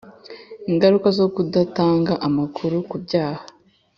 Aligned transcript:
ingaruka 0.69 1.07
zo 1.17 1.25
kudatanga 1.35 2.13
amakuru 2.27 2.75
ku 2.89 2.95
byaha 3.03 3.43